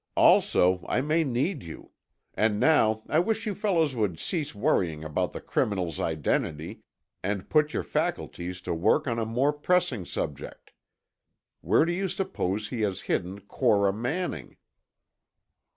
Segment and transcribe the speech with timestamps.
[0.17, 1.91] Also, I may need you.
[2.33, 6.81] And now I wish you fellows would cease worrying about the criminal's identity
[7.21, 10.71] and put your faculties to work on a more pressing subject.
[11.61, 14.57] Where do you suppose he has hidden Cora Manning?"